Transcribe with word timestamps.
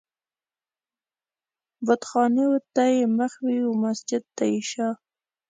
بتخانې 1.85 2.45
و 2.51 2.55
ته 2.73 2.83
يې 2.93 3.03
مخ 3.17 3.33
وي 3.45 3.59
و 3.63 3.71
مسجد 3.83 4.21
و 4.25 4.31
ته 4.37 4.43
يې 4.51 4.59
شا 4.71 4.89